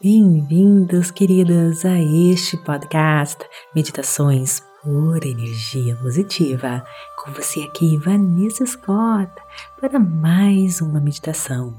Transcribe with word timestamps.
Bem-vindos, 0.00 1.10
queridos, 1.10 1.84
a 1.84 1.98
este 1.98 2.56
podcast 2.58 3.44
Meditações 3.74 4.62
por 4.80 5.16
Energia 5.24 5.96
Positiva. 5.96 6.84
Com 7.16 7.32
você 7.32 7.62
aqui, 7.62 7.96
Vanessa 7.96 8.64
Scott, 8.64 9.28
para 9.80 9.98
mais 9.98 10.80
uma 10.80 11.00
meditação. 11.00 11.74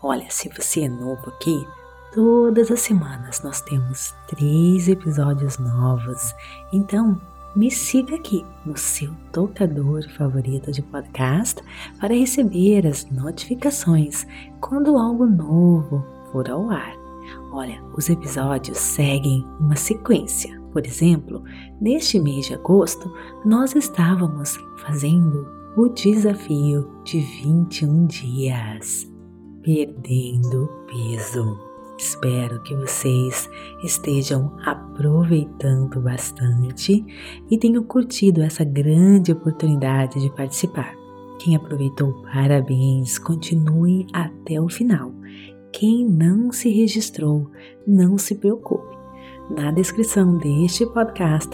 Olha, 0.00 0.26
se 0.30 0.48
você 0.48 0.82
é 0.82 0.88
novo 0.88 1.28
aqui, 1.28 1.66
todas 2.14 2.70
as 2.70 2.78
semanas 2.82 3.42
nós 3.42 3.60
temos 3.62 4.14
três 4.28 4.86
episódios 4.86 5.58
novos. 5.58 6.36
Então, 6.72 7.20
me 7.56 7.68
siga 7.68 8.14
aqui 8.14 8.46
no 8.64 8.76
seu 8.76 9.12
tocador 9.32 10.08
favorito 10.10 10.70
de 10.70 10.82
podcast 10.82 11.60
para 12.00 12.14
receber 12.14 12.86
as 12.86 13.10
notificações 13.10 14.24
quando 14.60 14.96
algo 14.96 15.26
novo 15.26 16.06
for 16.30 16.48
ao 16.48 16.70
ar. 16.70 17.05
Olha, 17.52 17.82
os 17.96 18.08
episódios 18.08 18.78
seguem 18.78 19.46
uma 19.60 19.76
sequência. 19.76 20.60
Por 20.72 20.84
exemplo, 20.86 21.42
neste 21.80 22.18
mês 22.20 22.46
de 22.46 22.54
agosto, 22.54 23.10
nós 23.44 23.74
estávamos 23.74 24.58
fazendo 24.78 25.46
o 25.76 25.88
desafio 25.88 26.90
de 27.04 27.20
21 27.20 28.06
dias, 28.06 29.10
perdendo 29.62 30.68
peso. 30.86 31.66
Espero 31.98 32.62
que 32.62 32.74
vocês 32.74 33.48
estejam 33.82 34.52
aproveitando 34.66 35.98
bastante 36.00 37.04
e 37.50 37.56
tenham 37.56 37.82
curtido 37.82 38.42
essa 38.42 38.64
grande 38.64 39.32
oportunidade 39.32 40.20
de 40.20 40.30
participar. 40.30 40.94
Quem 41.38 41.56
aproveitou, 41.56 42.12
parabéns, 42.32 43.18
continue 43.18 44.06
até 44.12 44.60
o 44.60 44.68
final. 44.68 45.10
Quem 45.78 46.08
não 46.08 46.50
se 46.52 46.70
registrou, 46.70 47.50
não 47.86 48.16
se 48.16 48.34
preocupe. 48.34 48.96
Na 49.50 49.70
descrição 49.70 50.38
deste 50.38 50.86
podcast 50.86 51.50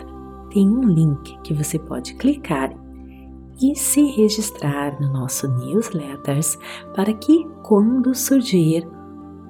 tem 0.52 0.68
um 0.68 0.84
link 0.84 1.36
que 1.42 1.52
você 1.52 1.76
pode 1.76 2.14
clicar 2.14 2.72
e 3.60 3.74
se 3.74 4.00
registrar 4.12 4.96
no 5.00 5.12
nosso 5.12 5.48
newsletters 5.48 6.56
para 6.94 7.12
que, 7.12 7.44
quando 7.64 8.14
surgir 8.14 8.86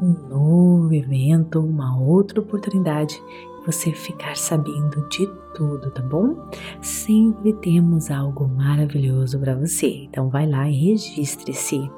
um 0.00 0.16
novo 0.30 0.94
evento, 0.94 1.60
uma 1.60 2.00
outra 2.00 2.40
oportunidade, 2.40 3.22
você 3.66 3.92
ficar 3.92 4.38
sabendo 4.38 5.06
de 5.10 5.26
tudo, 5.54 5.90
tá 5.90 6.00
bom? 6.00 6.48
Sempre 6.80 7.52
temos 7.52 8.10
algo 8.10 8.48
maravilhoso 8.48 9.38
para 9.38 9.54
você, 9.54 10.04
então 10.04 10.30
vai 10.30 10.48
lá 10.48 10.66
e 10.66 10.72
registre-se. 10.72 11.90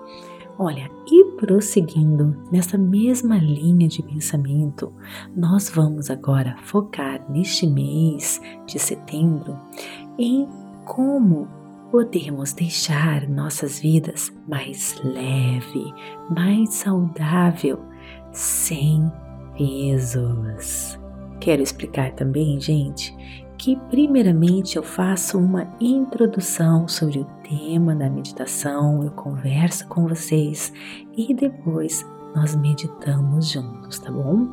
Olha, 0.58 0.88
e 1.10 1.24
prosseguindo 1.36 2.36
nessa 2.50 2.78
mesma 2.78 3.38
linha 3.38 3.88
de 3.88 4.02
pensamento, 4.02 4.92
nós 5.34 5.68
vamos 5.68 6.10
agora 6.10 6.56
focar 6.62 7.28
neste 7.28 7.66
mês 7.66 8.40
de 8.64 8.78
setembro 8.78 9.58
em 10.16 10.48
como 10.84 11.48
podemos 11.90 12.52
deixar 12.52 13.28
nossas 13.28 13.80
vidas 13.80 14.32
mais 14.46 15.00
leve, 15.02 15.92
mais 16.30 16.72
saudável 16.74 17.80
sem 18.32 19.10
pesos. 19.56 20.98
Quero 21.40 21.62
explicar 21.62 22.12
também, 22.12 22.60
gente, 22.60 23.14
que 23.58 23.76
primeiramente 23.88 24.76
eu 24.76 24.82
faço 24.82 25.38
uma 25.38 25.66
introdução 25.80 26.88
sobre 26.88 27.20
o 27.20 27.24
tema 27.48 27.94
da 27.94 28.10
meditação, 28.10 29.02
eu 29.02 29.10
converso 29.12 29.86
com 29.88 30.08
vocês 30.08 30.72
e 31.16 31.32
depois 31.32 32.04
nós 32.34 32.54
meditamos 32.54 33.50
juntos, 33.50 33.98
tá 33.98 34.10
bom? 34.10 34.48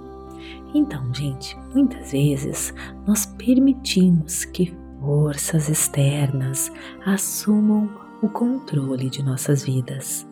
Então, 0.73 1.13
gente, 1.13 1.57
muitas 1.73 2.11
vezes 2.11 2.73
nós 3.05 3.25
permitimos 3.25 4.45
que 4.45 4.73
forças 4.99 5.67
externas 5.67 6.71
assumam 7.05 7.89
o 8.21 8.29
controle 8.29 9.09
de 9.09 9.23
nossas 9.23 9.63
vidas. 9.63 10.27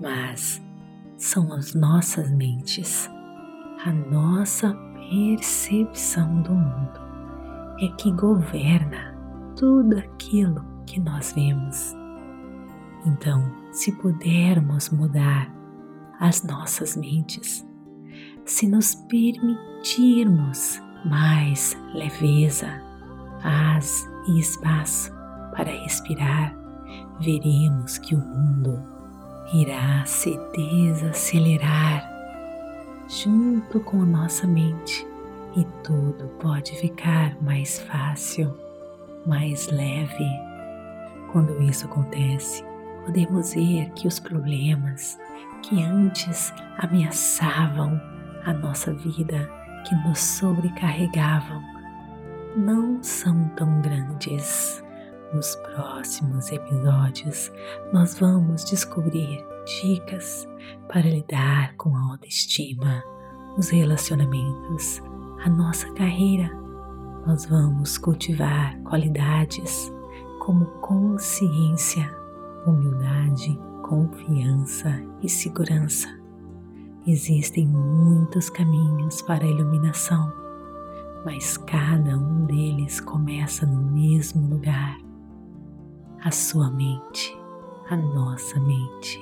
Mas 0.00 0.62
são 1.16 1.52
as 1.52 1.74
nossas 1.74 2.30
mentes, 2.30 3.10
a 3.84 3.92
nossa 3.92 4.72
percepção 5.10 6.40
do 6.42 6.52
mundo 6.52 7.09
é 7.80 7.88
que 7.96 8.12
governa 8.12 9.16
tudo 9.56 9.98
aquilo 9.98 10.64
que 10.86 11.00
nós 11.00 11.32
vemos. 11.32 11.94
Então, 13.06 13.50
se 13.72 13.92
pudermos 13.92 14.90
mudar 14.90 15.50
as 16.18 16.42
nossas 16.42 16.96
mentes, 16.96 17.66
se 18.44 18.68
nos 18.68 18.94
permitirmos 18.94 20.80
mais 21.04 21.76
leveza, 21.94 22.68
paz 23.42 24.06
e 24.28 24.38
espaço 24.38 25.10
para 25.56 25.70
respirar, 25.70 26.54
veremos 27.20 27.96
que 27.98 28.14
o 28.14 28.18
mundo 28.18 28.82
irá 29.54 30.04
se 30.04 30.38
desacelerar 30.52 32.08
junto 33.08 33.80
com 33.80 34.02
a 34.02 34.06
nossa 34.06 34.46
mente 34.46 35.09
e 35.56 35.64
tudo 35.82 36.28
pode 36.40 36.76
ficar 36.76 37.40
mais 37.42 37.80
fácil, 37.80 38.54
mais 39.26 39.68
leve. 39.68 40.28
Quando 41.32 41.60
isso 41.62 41.86
acontece, 41.86 42.64
podemos 43.04 43.54
ver 43.54 43.90
que 43.90 44.06
os 44.06 44.18
problemas 44.20 45.18
que 45.62 45.82
antes 45.82 46.52
ameaçavam 46.78 48.00
a 48.44 48.52
nossa 48.52 48.92
vida, 48.94 49.48
que 49.86 49.94
nos 50.06 50.18
sobrecarregavam, 50.18 51.62
não 52.56 53.02
são 53.02 53.48
tão 53.56 53.80
grandes. 53.80 54.82
Nos 55.32 55.54
próximos 55.56 56.50
episódios, 56.50 57.52
nós 57.92 58.18
vamos 58.18 58.64
descobrir 58.64 59.44
dicas 59.82 60.48
para 60.88 61.02
lidar 61.02 61.76
com 61.76 61.96
a 61.96 62.10
autoestima, 62.10 63.04
os 63.56 63.68
relacionamentos, 63.68 65.00
a 65.44 65.48
nossa 65.48 65.90
carreira. 65.92 66.50
Nós 67.26 67.46
vamos 67.46 67.98
cultivar 67.98 68.78
qualidades 68.82 69.92
como 70.40 70.66
consciência, 70.80 72.10
humildade, 72.66 73.58
confiança 73.82 75.02
e 75.22 75.28
segurança. 75.28 76.08
Existem 77.06 77.66
muitos 77.66 78.50
caminhos 78.50 79.22
para 79.22 79.44
a 79.44 79.48
iluminação, 79.48 80.32
mas 81.24 81.56
cada 81.56 82.16
um 82.16 82.44
deles 82.46 83.00
começa 83.00 83.66
no 83.66 83.82
mesmo 83.90 84.48
lugar 84.48 84.96
a 86.22 86.30
sua 86.30 86.70
mente, 86.70 87.36
a 87.88 87.96
nossa 87.96 88.60
mente. 88.60 89.18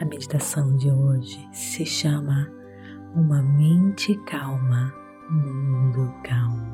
A 0.00 0.04
meditação 0.04 0.76
de 0.76 0.90
hoje 0.90 1.48
se 1.52 1.84
chama 1.84 2.57
Uma 3.18 3.42
Mente 3.42 4.14
Calma, 4.26 4.94
Mundo 5.28 6.14
Calmo. 6.22 6.68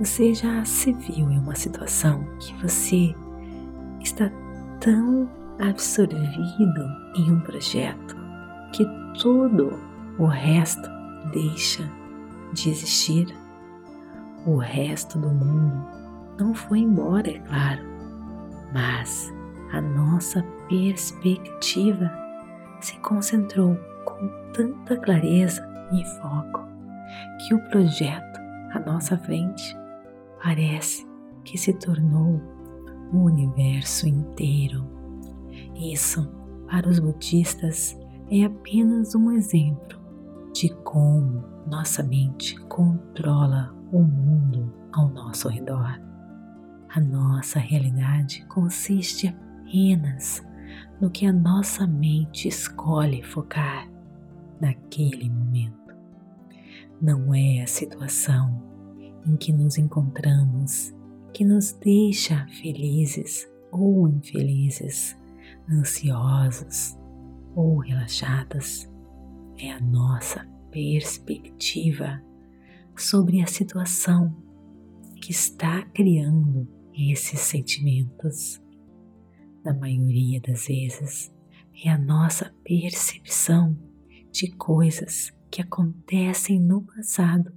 Você 0.00 0.34
já 0.34 0.64
se 0.64 0.92
viu 0.92 1.30
em 1.30 1.38
uma 1.38 1.54
situação 1.54 2.24
que 2.40 2.52
você 2.54 3.14
está 4.00 4.28
tão 4.80 5.30
absorvido 5.60 6.84
em 7.14 7.30
um 7.30 7.38
projeto 7.42 8.16
que 8.72 8.84
todo 9.22 9.78
o 10.18 10.26
resto 10.26 10.90
deixa 11.32 11.88
de 12.52 12.70
existir? 12.70 13.32
O 14.44 14.56
resto 14.56 15.20
do 15.20 15.28
mundo 15.28 15.86
não 16.36 16.52
foi 16.52 16.80
embora, 16.80 17.30
é 17.30 17.38
claro, 17.38 17.80
mas 18.72 19.32
a 19.72 19.80
nossa 19.80 20.42
perspectiva 20.68 22.10
se 22.80 22.98
concentrou 22.98 23.78
com 24.24 24.52
tanta 24.52 24.96
clareza 24.96 25.66
e 25.92 26.04
foco 26.20 26.66
que 27.38 27.54
o 27.54 27.60
projeto 27.68 28.40
à 28.72 28.80
nossa 28.80 29.16
frente 29.18 29.76
parece 30.42 31.06
que 31.44 31.58
se 31.58 31.72
tornou 31.74 32.40
o 33.12 33.24
universo 33.24 34.08
inteiro. 34.08 34.86
Isso, 35.74 36.26
para 36.68 36.88
os 36.88 36.98
budistas, 36.98 37.96
é 38.30 38.44
apenas 38.44 39.14
um 39.14 39.30
exemplo 39.32 40.00
de 40.52 40.70
como 40.82 41.44
nossa 41.66 42.02
mente 42.02 42.58
controla 42.66 43.74
o 43.92 44.00
mundo 44.00 44.72
ao 44.92 45.08
nosso 45.08 45.48
redor. 45.48 46.00
A 46.88 47.00
nossa 47.00 47.58
realidade 47.58 48.44
consiste 48.46 49.28
apenas 49.28 50.44
no 51.00 51.10
que 51.10 51.26
a 51.26 51.32
nossa 51.32 51.86
mente 51.86 52.48
escolhe 52.48 53.22
focar 53.22 53.93
naquele 54.64 55.28
momento. 55.28 55.94
Não 57.00 57.34
é 57.34 57.60
a 57.60 57.66
situação 57.66 58.62
em 59.26 59.36
que 59.36 59.52
nos 59.52 59.76
encontramos 59.76 60.94
que 61.34 61.44
nos 61.44 61.72
deixa 61.72 62.46
felizes 62.46 63.46
ou 63.70 64.08
infelizes, 64.08 65.18
ansiosos 65.68 66.96
ou 67.54 67.78
relaxados. 67.78 68.88
É 69.58 69.70
a 69.70 69.80
nossa 69.80 70.46
perspectiva 70.70 72.22
sobre 72.96 73.42
a 73.42 73.46
situação 73.46 74.34
que 75.20 75.30
está 75.30 75.82
criando 75.92 76.66
esses 76.94 77.40
sentimentos. 77.40 78.62
Na 79.62 79.74
maioria 79.74 80.40
das 80.40 80.66
vezes, 80.66 81.34
é 81.84 81.90
a 81.90 81.98
nossa 81.98 82.54
percepção 82.64 83.76
de 84.34 84.50
coisas 84.50 85.32
que 85.48 85.62
acontecem 85.62 86.58
no 86.58 86.82
passado 86.82 87.52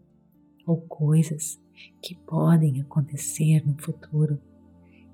ou 0.63 0.79
coisas 0.81 1.59
que 1.99 2.13
podem 2.13 2.79
acontecer 2.81 3.65
no 3.65 3.75
futuro 3.81 4.39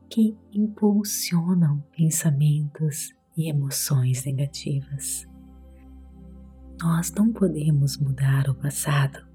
que 0.10 0.36
impulsionam 0.51 1.81
pensamentos 1.95 3.13
e 3.38 3.50
emoções 3.50 4.25
negativas. 4.25 5.25
Nós 6.81 7.10
não 7.13 7.31
podemos 7.31 7.98
mudar 7.98 8.50
o 8.50 8.56
passado, 8.56 9.25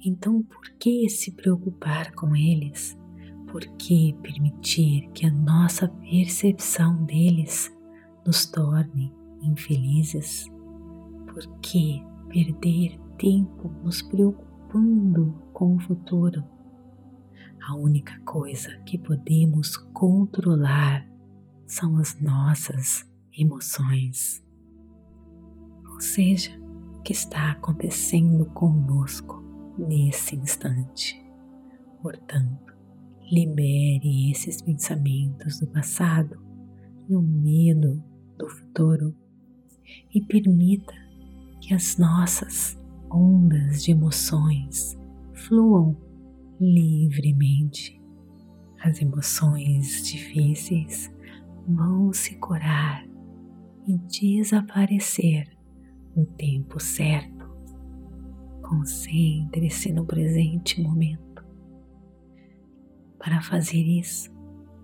então 0.00 0.40
por 0.44 0.70
que 0.78 1.08
se 1.08 1.32
preocupar 1.32 2.12
com 2.12 2.36
eles? 2.36 2.96
Por 3.48 3.66
que 3.76 4.14
permitir 4.22 5.10
que 5.10 5.26
a 5.26 5.32
nossa 5.32 5.88
percepção 5.88 7.04
deles 7.04 7.68
nos 8.24 8.46
torne 8.46 9.12
infelizes? 9.42 10.46
Por 11.32 11.46
que 11.60 12.02
perder 12.28 12.98
tempo 13.18 13.68
nos 13.82 14.02
preocupando 14.02 15.32
com 15.52 15.76
o 15.76 15.80
futuro? 15.80 16.42
A 17.68 17.76
única 17.76 18.18
coisa 18.20 18.76
que 18.86 18.98
podemos 18.98 19.76
controlar 19.76 21.06
são 21.66 21.98
as 21.98 22.18
nossas 22.20 23.06
emoções. 23.36 24.42
Ou 25.92 26.00
seja, 26.00 26.50
o 26.96 27.02
que 27.02 27.12
está 27.12 27.52
acontecendo 27.52 28.46
conosco 28.46 29.42
nesse 29.78 30.34
instante. 30.36 31.22
Portanto, 32.02 32.74
libere 33.30 34.30
esses 34.30 34.62
pensamentos 34.62 35.60
do 35.60 35.66
passado 35.66 36.40
e 37.08 37.14
o 37.14 37.20
medo 37.20 38.02
do 38.38 38.48
futuro 38.48 39.14
e 40.14 40.22
permita 40.22 40.94
que 41.60 41.74
as 41.74 41.96
nossas 41.96 42.78
ondas 43.10 43.82
de 43.84 43.92
emoções 43.92 44.98
fluam 45.34 45.96
livremente. 46.60 48.00
As 48.80 49.00
emoções 49.00 50.02
difíceis 50.06 51.12
vão 51.66 52.12
se 52.12 52.36
curar 52.36 53.04
e 53.86 53.98
desaparecer 53.98 55.48
no 56.14 56.26
tempo 56.26 56.80
certo. 56.80 57.48
Concentre-se 58.62 59.92
no 59.92 60.04
presente 60.04 60.80
momento. 60.80 61.44
Para 63.18 63.40
fazer 63.40 63.82
isso, 63.82 64.30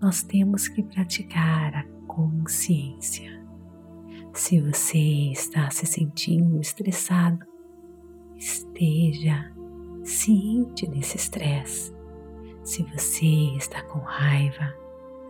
nós 0.01 0.23
temos 0.23 0.67
que 0.67 0.83
praticar 0.83 1.75
a 1.75 1.83
consciência. 2.07 3.34
Se 4.35 4.59
você 4.59 5.31
está 5.31 5.69
se 5.71 5.85
sentindo 5.85 6.59
estressado, 6.59 7.39
esteja 8.35 9.49
ciente 10.03 10.85
desse 10.87 11.15
estresse. 11.15 11.95
Se 12.61 12.83
você 12.83 13.55
está 13.55 13.81
com 13.83 13.99
raiva, 13.99 14.75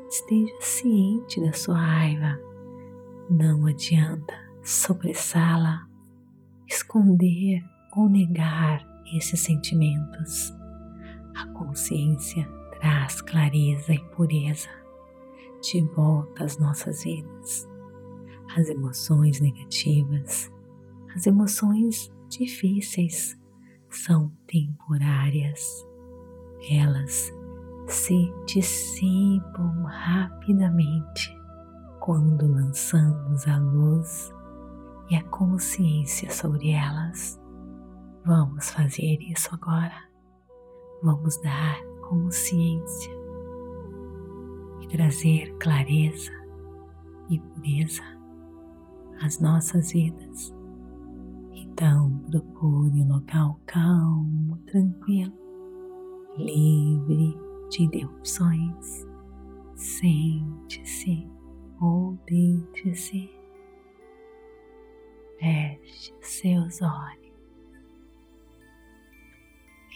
esteja 0.09 0.55
ciente 0.59 1.39
da 1.39 1.53
sua 1.53 1.77
raiva. 1.77 2.35
Não 3.29 3.67
adianta 3.67 4.33
sobressá-la, 4.63 5.87
esconder 6.67 7.63
ou 7.95 8.09
negar 8.09 8.83
esses 9.15 9.39
sentimentos. 9.39 10.51
A 11.35 11.45
consciência 11.53 12.43
traz 12.79 13.21
clareza 13.21 13.93
e 13.93 13.99
pureza 14.15 14.69
de 15.61 15.81
volta 15.95 16.43
às 16.43 16.57
nossas 16.57 17.03
vidas. 17.03 17.74
As 18.55 18.69
emoções 18.69 19.39
negativas, 19.39 20.51
as 21.15 21.25
emoções 21.25 22.11
difíceis 22.29 23.37
são 23.89 24.31
temporárias. 24.47 25.85
Elas 26.69 27.33
se 27.87 28.33
dissipam 28.45 29.83
rapidamente 29.83 31.35
quando 31.99 32.47
lançamos 32.47 33.47
a 33.47 33.57
luz 33.57 34.33
e 35.09 35.15
a 35.15 35.23
consciência 35.23 36.31
sobre 36.31 36.71
elas. 36.71 37.39
Vamos 38.25 38.71
fazer 38.71 39.17
isso 39.21 39.49
agora. 39.53 40.03
Vamos 41.03 41.39
dar 41.41 41.79
consciência 42.09 43.13
e 44.81 44.87
trazer 44.87 45.55
clareza 45.57 46.31
e 47.29 47.39
pureza 47.39 48.14
às 49.21 49.39
nossas 49.39 49.91
vidas. 49.91 50.53
Então, 51.53 52.19
procure 52.29 53.01
um 53.01 53.07
local 53.07 53.59
calmo, 53.65 54.57
tranquilo, 54.65 55.33
livre 56.37 57.37
de 57.69 57.83
interrupções. 57.83 59.05
Sente-se 59.75 61.27
ou 61.81 62.17
deite-se. 62.25 63.29
Feche 65.39 66.13
seus 66.21 66.81
olhos. 66.81 67.25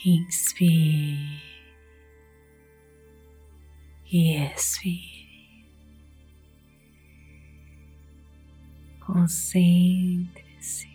Inspire 0.06 1.42
e 4.12 4.36
expire. 4.36 5.19
Concentre-se 9.12 10.88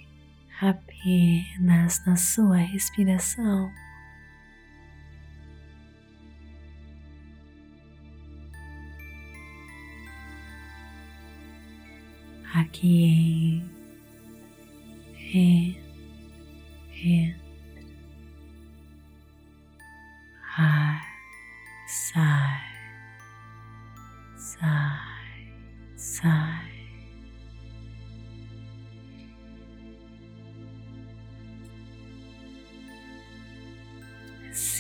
apenas 0.61 2.01
na 2.07 2.15
sua 2.15 2.59
respiração. 2.59 3.73
Aqui 12.55 13.65
em, 15.33 15.35
em, 15.35 15.77
em 16.93 17.37
ar, 20.57 21.05
sai, 21.89 22.61
sai, 24.37 25.53
sai. 25.97 26.64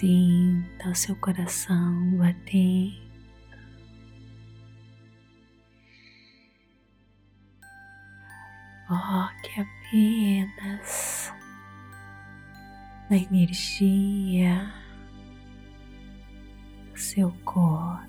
Sinta 0.05 0.91
o 0.91 0.95
seu 0.95 1.17
coração 1.17 2.19
batendo. 2.19 2.93
Foque 8.87 9.63
apenas 9.63 11.33
na 13.09 13.17
energia 13.17 14.75
seu 16.95 17.33
corpo, 17.43 18.07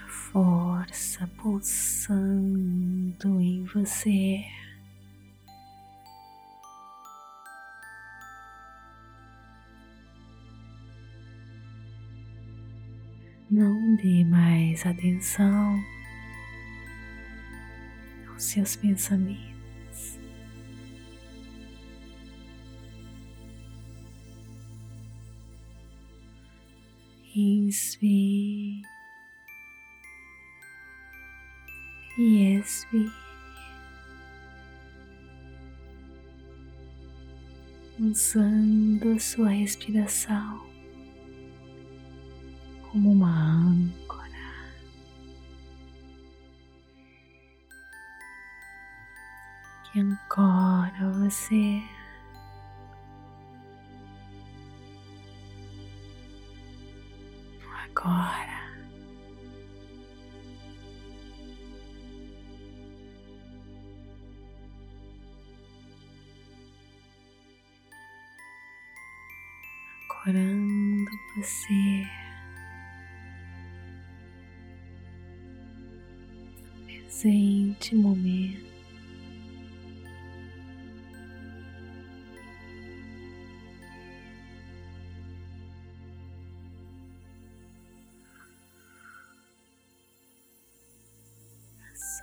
a 0.00 0.08
força 0.08 1.26
pulsando 1.38 3.40
em 3.40 3.64
você. 3.64 4.61
Não 13.52 13.96
dê 13.96 14.24
mais 14.24 14.86
atenção 14.86 15.78
aos 18.30 18.44
seus 18.44 18.76
pensamentos. 18.76 20.18
Inspire 27.36 28.80
e 32.16 32.56
expire. 32.58 33.12
Usando 38.00 39.12
a 39.12 39.18
sua 39.18 39.50
respiração 39.50 40.71
como 42.92 43.10
uma 43.12 43.30
âncora. 43.30 44.12
que 49.90 50.00
ancora 50.00 51.10
você. 51.18 51.82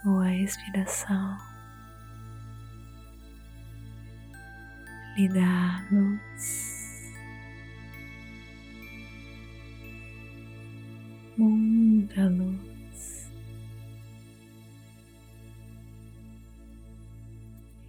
Sua 0.01 0.25
respiração 0.25 1.38
lhe 5.18 5.27
dá 5.27 5.86
luz, 5.91 7.13
muita 11.38 12.29
luz, 12.29 13.32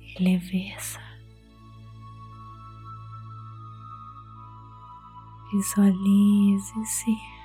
e 0.01 0.23
leveza. 0.23 0.99
Visualize-se 5.53 7.40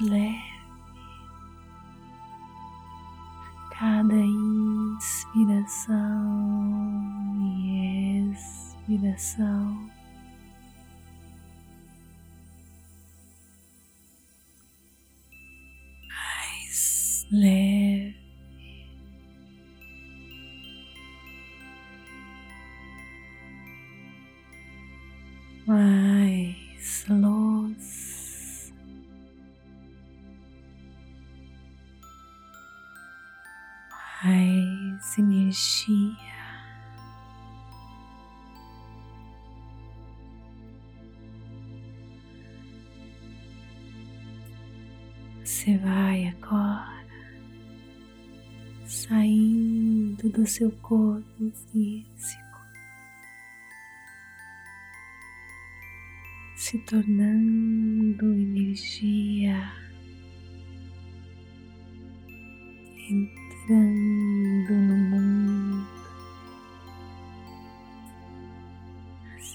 leve. 0.00 0.54
Cada 3.70 4.14
inspiração 4.14 5.94
e 7.40 8.30
expiração. 8.32 9.90
Mais 16.08 17.26
leve. 17.30 18.24
mais 25.66 26.03
energia. 35.54 36.34
Você 45.44 45.78
vai 45.78 46.26
agora 46.26 47.04
saindo 48.86 50.28
do 50.30 50.46
seu 50.46 50.70
corpo 50.82 51.50
físico. 51.70 52.44
se 56.56 56.78
tornando 56.78 58.32
energia, 58.32 59.70
entrando 63.10 64.72
no 64.72 65.03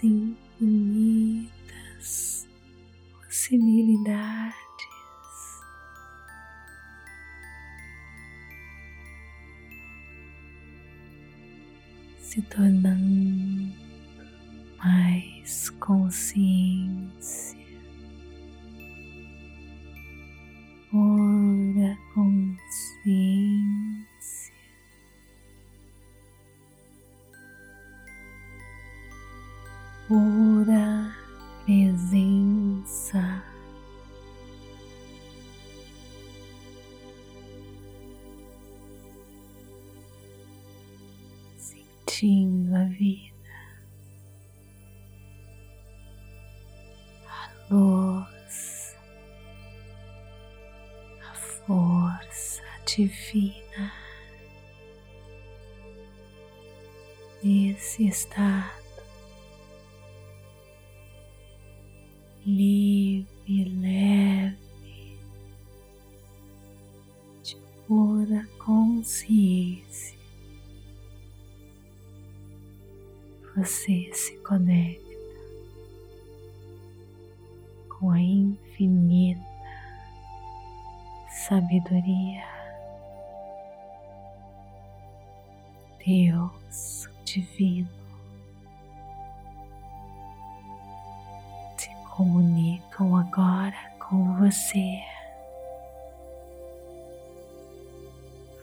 infinitas 0.07 1.49
possibilidades. 3.11 4.55
Se 12.19 12.41
tornando 12.43 13.73
mais 14.77 15.69
consciência, 15.79 17.38
Sentindo 42.19 42.75
a 42.75 42.83
vida. 42.83 43.39
luz, 47.69 48.97
a 51.21 51.33
força 51.33 52.61
divina 52.85 53.93
nesse 57.41 58.07
estado 58.07 59.01
livre, 62.45 63.63
leve, 63.79 65.19
de 67.43 67.55
pura 67.87 68.45
consciência. 68.57 70.18
Você 73.59 74.09
se 74.13 74.37
conecta 74.37 75.03
com 77.89 78.09
a 78.09 78.21
infinita 78.21 79.43
sabedoria. 81.27 82.41
Deus 86.05 87.09
divino 87.25 87.89
se 91.77 91.89
comunicam 92.15 93.17
agora 93.17 93.91
com 93.99 94.37
você. 94.37 95.01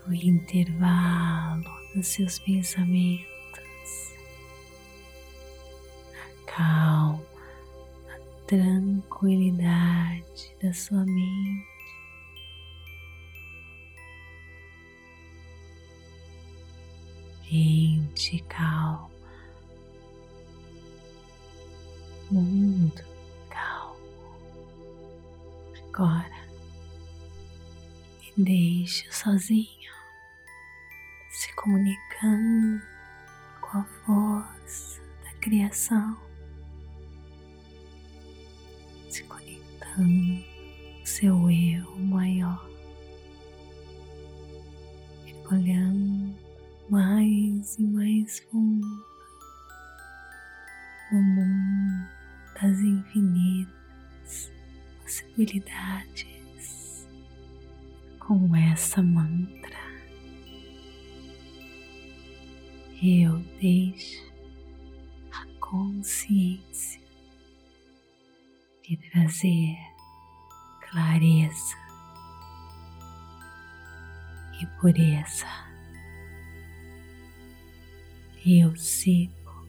O 0.09 0.15
intervalo 0.15 1.65
dos 1.95 2.07
seus 2.07 2.39
pensamentos. 2.39 3.36
Calma 6.57 7.21
tranquilidade 8.47 10.57
da 10.63 10.73
sua 10.73 11.05
mente. 11.05 11.67
Mente 17.51 18.39
calma, 18.49 19.11
mundo 22.31 23.05
calmo. 23.51 23.97
Agora 25.89 26.47
me 28.23 28.45
deixe 28.45 29.11
sozinho, 29.13 29.93
se 31.31 31.53
comunicando 31.55 32.83
com 33.61 33.79
a 33.79 33.85
força 33.85 35.03
da 35.25 35.33
criação. 35.41 36.26
O 39.99 41.07
seu 41.07 41.51
eu 41.51 41.97
maior, 41.99 42.69
olhando 45.51 46.35
mais 46.91 47.79
e 47.79 47.83
mais 47.83 48.41
fundo 48.41 48.87
no 51.13 51.23
mundo 51.23 52.09
das 52.61 52.79
infinitas 52.81 54.53
possibilidades 55.03 57.07
com 58.19 58.55
essa 58.55 59.03
mantra. 59.03 59.77
Eu 63.03 63.39
deixo 63.61 64.25
a 65.31 65.47
consciência 65.61 67.01
de 68.83 68.97
trazer 68.97 69.77
clareza 70.97 71.77
e 74.59 74.67
pureza. 74.81 75.47
Eu 78.47 78.75
sigo 78.77 79.69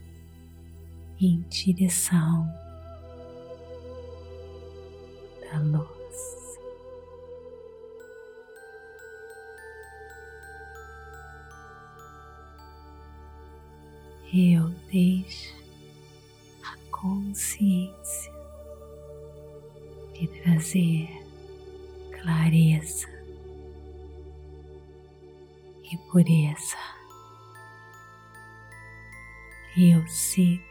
em 1.19 1.41
direção 1.49 2.47
da 5.41 5.59
luz. 5.59 6.57
Eu 14.33 14.69
deixo 14.89 15.57
a 16.63 16.77
consciência 16.89 18.36
de 20.19 20.27
trazer 20.41 21.09
clareza 22.11 23.07
e 25.91 25.97
pureza. 26.09 26.77
Eu 29.77 30.05
sigo 30.07 30.63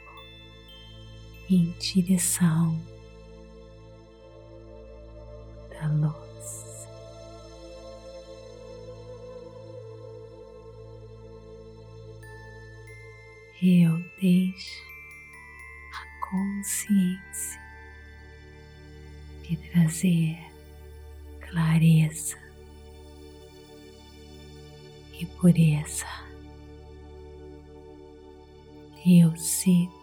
em 1.48 1.70
direção 1.78 2.76
da 5.70 5.86
luz. 5.86 6.88
Eu 13.62 13.96
deixo 14.20 14.82
a 15.92 16.28
consciência 16.28 17.65
de 19.48 19.56
trazer 19.70 20.38
clareza 21.40 22.36
e 25.20 25.24
pureza. 25.26 26.06
Eu 29.06 29.36
sigo 29.36 29.94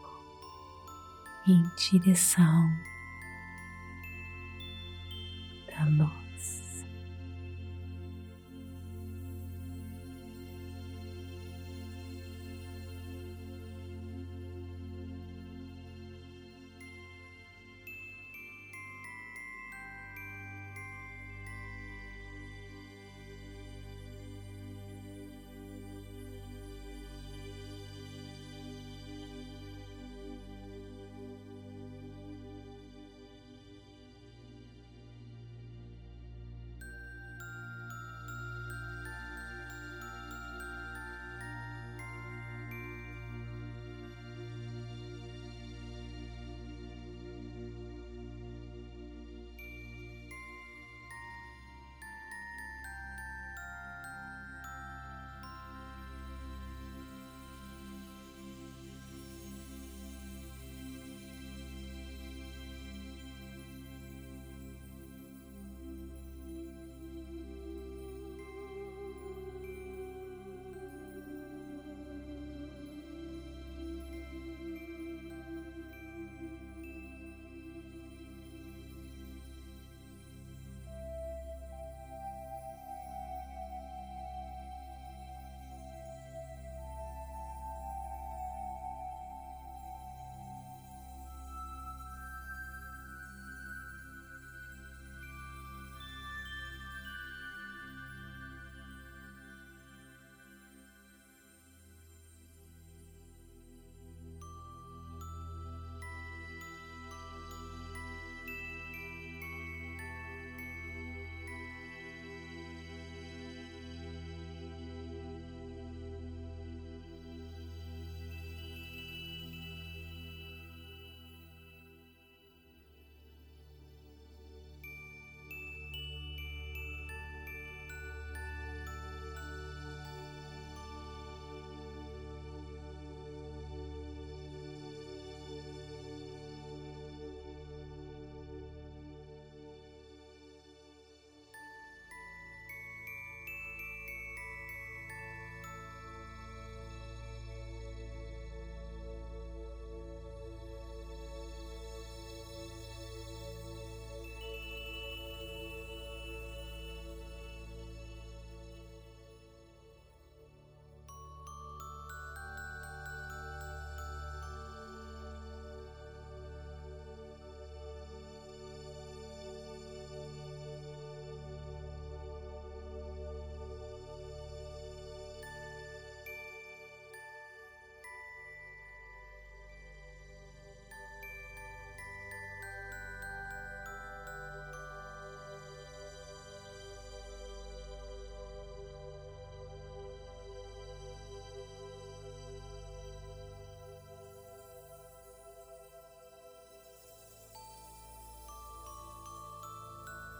em 1.46 1.62
direção 1.76 2.72
da 5.68 5.84
luz. 5.86 6.23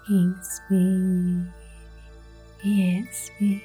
Inspire 0.10 1.50
e 2.62 3.00
expire. 3.00 3.64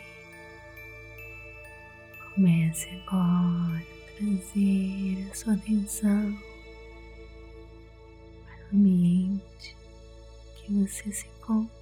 Comece 2.33 2.89
agora 2.91 3.79
a 3.79 4.13
trazer 4.17 5.29
a 5.29 5.35
sua 5.35 5.55
atenção 5.55 6.39
para 8.45 8.67
o 8.67 8.77
ambiente 8.77 9.77
que 10.55 10.73
você 10.75 11.11
se 11.11 11.27
encontra. 11.27 11.77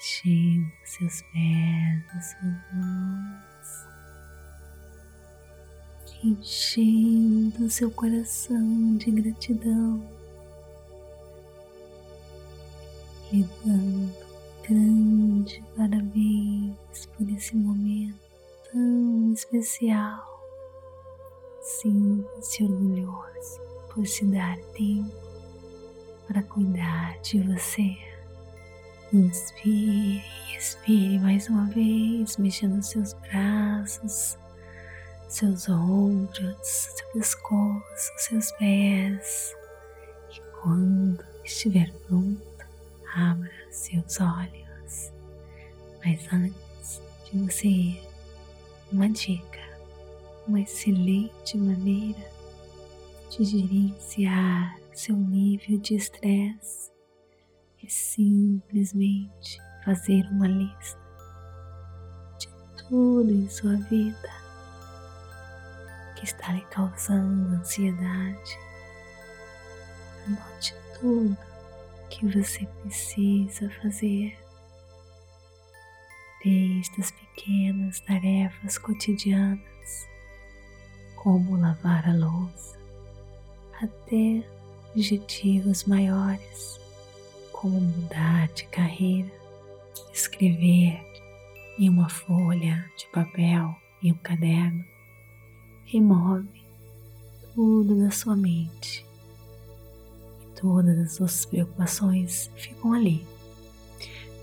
Chega 0.00 0.66
os 0.82 0.90
seus 0.90 1.22
pés, 1.22 2.16
as 2.16 2.26
suas 2.30 2.74
mãos, 2.74 3.86
enchendo 6.24 7.70
seu 7.70 7.88
coração 7.92 8.96
de 8.96 9.12
gratidão, 9.12 10.19
lhe 13.32 13.48
dando 13.64 14.14
grande 14.68 15.62
parabéns 15.76 17.06
por 17.16 17.28
esse 17.30 17.56
momento 17.56 18.18
tão 18.72 19.32
especial. 19.32 20.26
Sinta-se 21.62 22.64
orgulhoso 22.64 23.60
por 23.92 24.06
se 24.06 24.24
dar 24.26 24.56
tempo 24.76 25.10
para 26.26 26.42
cuidar 26.42 27.18
de 27.20 27.40
você. 27.40 27.96
Inspire 29.12 30.22
expire 30.60 31.18
mais 31.18 31.48
uma 31.48 31.66
vez, 31.66 32.36
mexendo 32.36 32.82
seus 32.82 33.14
braços, 33.14 34.38
seus 35.26 35.68
ombros, 35.68 36.58
seu 36.60 37.08
pescoço, 37.14 38.12
seus 38.18 38.52
pés. 38.52 39.56
E 40.30 40.40
quando 40.60 41.24
estiver 41.44 41.90
pronto, 42.06 42.49
abra 43.14 43.50
seus 43.70 44.20
olhos. 44.20 45.12
Mas 46.04 46.32
antes 46.32 47.02
de 47.24 47.38
você 47.38 47.68
ir, 47.68 48.02
uma 48.92 49.08
dica, 49.08 49.60
uma 50.46 50.60
excelente 50.60 51.56
maneira 51.56 52.30
de 53.30 53.44
gerenciar 53.44 54.78
seu 54.92 55.16
nível 55.16 55.78
de 55.78 55.94
estresse 55.94 56.90
é 57.82 57.88
simplesmente 57.88 59.58
fazer 59.84 60.26
uma 60.32 60.46
lista 60.46 61.00
de 62.38 62.48
tudo 62.76 63.30
em 63.30 63.48
sua 63.48 63.76
vida 63.76 64.30
que 66.16 66.24
está 66.24 66.52
lhe 66.52 66.60
causando 66.66 67.54
ansiedade. 67.54 68.58
Anote 70.26 70.74
tudo 71.00 71.49
que 72.10 72.26
você 72.26 72.66
precisa 72.82 73.70
fazer, 73.80 74.36
desde 76.44 77.00
as 77.00 77.10
pequenas 77.12 78.00
tarefas 78.00 78.76
cotidianas, 78.76 80.08
como 81.16 81.56
lavar 81.56 82.08
a 82.08 82.14
louça, 82.14 82.78
até 83.80 84.44
objetivos 84.90 85.84
maiores, 85.84 86.80
como 87.52 87.80
mudar 87.80 88.48
de 88.48 88.64
carreira, 88.66 89.30
escrever 90.12 91.00
em 91.78 91.88
uma 91.88 92.08
folha 92.08 92.90
de 92.96 93.06
papel 93.06 93.74
e 94.02 94.12
um 94.12 94.16
caderno. 94.16 94.84
Remove 95.86 96.48
tudo 97.54 98.02
da 98.02 98.10
sua 98.10 98.36
mente 98.36 99.09
todas 100.60 100.98
as 100.98 101.12
suas 101.12 101.44
preocupações 101.46 102.50
ficam 102.54 102.92
ali. 102.92 103.26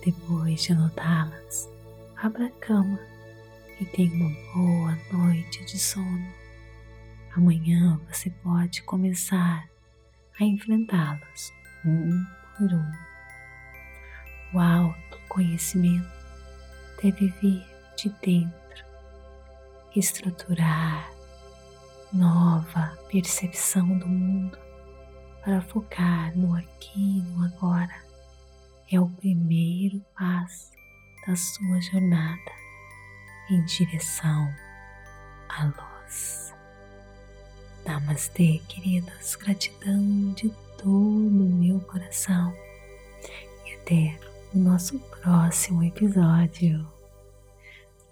Depois 0.03 0.63
de 0.63 0.71
anotá-las, 0.71 1.69
abra 2.15 2.47
a 2.47 2.51
cama 2.51 2.99
e 3.79 3.85
tenha 3.85 4.13
uma 4.13 4.35
boa 4.53 4.97
noite 5.11 5.63
de 5.65 5.77
sono. 5.77 6.27
Amanhã 7.35 7.99
você 8.09 8.31
pode 8.41 8.81
começar 8.81 9.69
a 10.39 10.43
enfrentá-las 10.43 11.53
um 11.85 12.25
por 12.57 12.73
um. 12.73 12.91
O 14.53 14.59
autoconhecimento 14.59 16.07
deve 17.01 17.27
vir 17.41 17.63
de 17.95 18.09
dentro, 18.23 18.85
estruturar 19.95 21.11
nova 22.11 22.97
percepção 23.09 23.97
do 23.99 24.07
mundo 24.07 24.66
para 25.47 25.61
focar 25.61 26.37
no 26.37 26.53
aqui 26.57 27.19
e 27.19 27.21
no 27.21 27.45
agora. 27.45 28.03
É 28.91 28.99
o 28.99 29.07
primeiro 29.07 30.03
passo 30.13 30.73
da 31.25 31.37
sua 31.37 31.79
jornada 31.79 32.51
em 33.49 33.63
direção 33.63 34.53
à 35.47 35.63
luz. 35.63 36.53
Namastê, 37.85 38.61
queridos. 38.67 39.37
Gratidão 39.37 40.33
de 40.33 40.49
todo 40.77 41.45
o 41.45 41.55
meu 41.55 41.79
coração. 41.79 42.53
E 43.65 43.75
até 43.75 44.19
o 44.53 44.57
nosso 44.57 44.99
próximo 44.99 45.81
episódio. 45.81 46.85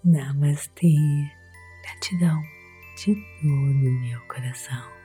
Namastê. 0.02 0.96
Gratidão 1.82 2.42
de 2.96 3.14
todo 3.14 3.50
o 3.50 4.00
meu 4.00 4.20
coração. 4.22 4.95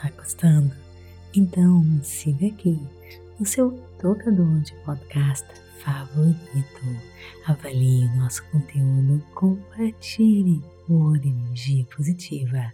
Tá 0.00 0.10
gostando? 0.16 0.72
Então 1.34 1.84
me 1.84 2.02
siga 2.02 2.46
aqui 2.46 2.80
no 3.38 3.44
seu 3.44 3.72
tocador 4.00 4.60
de 4.60 4.72
podcast 4.84 5.46
favorito. 5.84 6.80
Avalie 7.46 8.06
o 8.06 8.16
nosso 8.16 8.42
conteúdo, 8.50 9.22
compartilhe 9.34 10.62
por 10.86 11.16
energia 11.16 11.84
positiva 11.94 12.72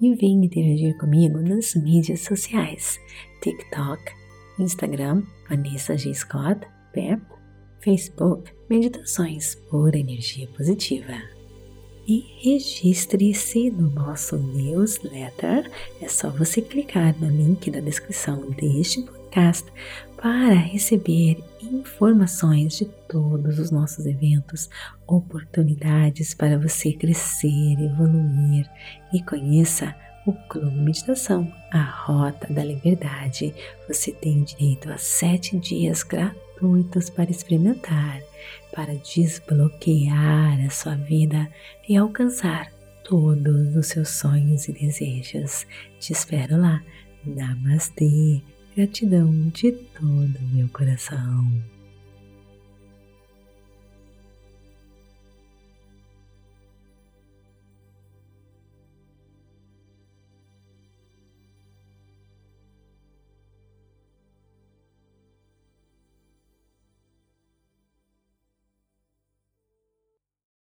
e 0.00 0.14
vem 0.14 0.44
interagir 0.44 0.96
comigo 0.96 1.40
nas 1.40 1.74
mídias 1.74 2.20
sociais: 2.20 2.98
TikTok, 3.42 4.02
Instagram, 4.58 5.22
Vanessa 5.48 5.96
G. 5.96 6.14
Scott, 6.14 6.66
Pep, 6.92 7.22
Facebook, 7.80 8.50
Meditações 8.68 9.56
por 9.70 9.94
Energia 9.94 10.48
Positiva. 10.56 11.35
E 12.06 12.24
registre-se 12.40 13.70
no 13.70 13.90
nosso 13.90 14.36
newsletter. 14.36 15.70
É 16.00 16.08
só 16.08 16.30
você 16.30 16.62
clicar 16.62 17.18
no 17.18 17.28
link 17.28 17.70
da 17.70 17.80
descrição 17.80 18.48
deste 18.50 19.02
podcast 19.02 19.64
para 20.16 20.54
receber 20.54 21.42
informações 21.60 22.78
de 22.78 22.84
todos 23.08 23.58
os 23.58 23.70
nossos 23.70 24.06
eventos, 24.06 24.70
oportunidades 25.06 26.32
para 26.32 26.58
você 26.58 26.92
crescer, 26.92 27.74
evoluir 27.80 28.70
e 29.12 29.22
conheça 29.22 29.94
o 30.26 30.32
Clube 30.48 30.76
Meditação, 30.76 31.52
a 31.70 31.82
Rota 31.82 32.52
da 32.52 32.64
Liberdade. 32.64 33.54
Você 33.88 34.10
tem 34.10 34.42
direito 34.42 34.90
a 34.90 34.98
sete 34.98 35.56
dias 35.56 36.02
gratuitos 36.02 37.08
para 37.08 37.30
experimentar, 37.30 38.20
para 38.72 38.94
desbloquear 38.94 40.64
a 40.64 40.70
sua 40.70 40.94
vida 40.94 41.50
e 41.88 41.96
alcançar 41.96 42.70
todos 43.04 43.76
os 43.76 43.86
seus 43.86 44.08
sonhos 44.10 44.68
e 44.68 44.72
desejos. 44.72 45.66
Te 46.00 46.12
espero 46.12 46.60
lá. 46.60 46.82
Namastê! 47.24 48.42
Gratidão 48.76 49.48
de 49.48 49.72
todo 49.72 50.38
meu 50.52 50.68
coração. 50.68 51.75